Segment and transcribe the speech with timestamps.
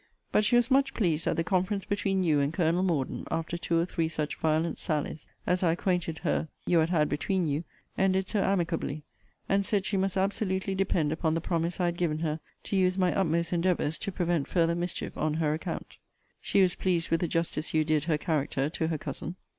[0.31, 3.79] But she was much pleased that the conference between you and Colonel Morden, after two
[3.79, 7.65] or three such violent sallies, as I acquainted her you had had between you,
[7.99, 9.03] ended so amicably;
[9.47, 12.97] and said she must absolutely depend upon the promise I had given her to use
[12.97, 15.97] my utmost endeavours to prevent farther mischief on her account.
[16.41, 19.35] She was pleased with the justice you did her character to her cousin.